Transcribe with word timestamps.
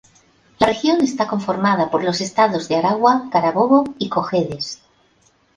La 0.59 0.65
región 0.65 1.01
está 1.01 1.27
conformada 1.27 1.91
por 1.91 2.03
los 2.03 2.21
estados 2.21 2.71
Aragua, 2.71 3.29
Carabobo 3.31 3.83
y 3.99 4.09
Cojedes. 4.09 4.81